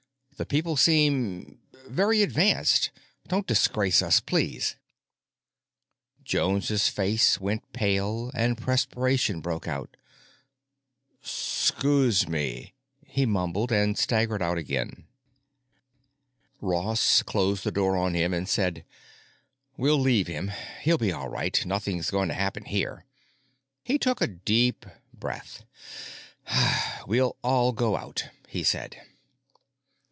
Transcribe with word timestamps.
The 0.37 0.45
people 0.47 0.75
seem—very 0.75 2.23
advanced. 2.23 2.89
Don't 3.27 3.45
disgrace 3.45 4.01
us. 4.01 4.19
Please!" 4.19 4.75
Jones's 6.23 6.87
face 6.87 7.39
went 7.39 7.71
pale 7.73 8.31
and 8.33 8.57
perspiration 8.57 9.39
broke 9.41 9.67
out. 9.67 9.95
"'Scuse 11.21 12.27
me," 12.27 12.73
he 13.05 13.27
mumbled, 13.27 13.71
and 13.71 13.95
staggered 13.95 14.41
out 14.41 14.57
again. 14.57 15.05
Ross 16.59 17.21
closed 17.21 17.63
the 17.63 17.71
door 17.71 17.95
on 17.95 18.15
him 18.15 18.33
and 18.33 18.49
said, 18.49 18.83
"We'll 19.77 19.99
leave 19.99 20.25
him. 20.25 20.51
He'll 20.81 20.97
be 20.97 21.11
all 21.11 21.29
right; 21.29 21.63
nothing's 21.67 22.09
going 22.09 22.29
to 22.29 22.33
happen 22.33 22.65
here." 22.65 23.05
He 23.83 23.99
took 23.99 24.21
a 24.21 24.27
deep 24.27 24.87
breath. 25.13 25.65
"We'll 27.05 27.37
all 27.43 27.73
go 27.73 27.95
out," 27.95 28.25
he 28.47 28.63
said. 28.63 28.99